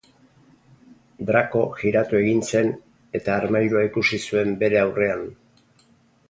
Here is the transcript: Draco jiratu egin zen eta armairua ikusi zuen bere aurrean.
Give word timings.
Draco 1.29 1.61
jiratu 1.81 2.19
egin 2.21 2.41
zen 2.53 2.71
eta 3.21 3.37
armairua 3.43 3.85
ikusi 3.89 4.21
zuen 4.31 4.57
bere 4.65 4.83
aurrean. 4.87 5.25